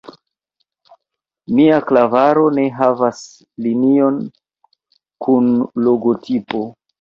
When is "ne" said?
2.59-2.65